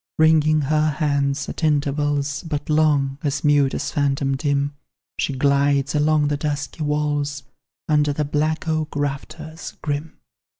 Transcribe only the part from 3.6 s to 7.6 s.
as phantom dim She glides along the dusky walls,